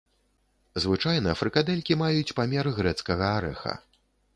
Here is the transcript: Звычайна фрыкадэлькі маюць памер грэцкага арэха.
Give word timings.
Звычайна 0.85 1.35
фрыкадэлькі 1.41 2.01
маюць 2.05 2.35
памер 2.41 2.75
грэцкага 2.83 3.33
арэха. 3.41 3.81